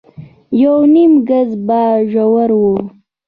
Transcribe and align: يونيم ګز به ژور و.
يونيم 0.61 1.13
ګز 1.29 1.49
به 1.67 1.81
ژور 2.11 2.49
و. 2.61 2.63